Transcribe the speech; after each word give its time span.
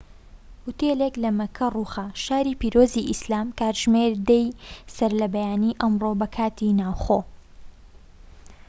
ئوتێلێك 0.65 1.15
لە 1.23 1.29
مەککە 1.39 1.67
ڕووخا، 1.73 2.07
شاری 2.23 2.57
پیرۆزی 2.61 3.07
ئیسلام 3.09 3.47
کاتژمێر 3.59 4.11
١٠ی 4.27 4.43
سەرلەبەیانی 4.95 5.77
ئەمڕۆ 5.81 6.11
بە 6.19 6.27
کاتی 6.35 6.77
ناوخۆ 6.79 7.19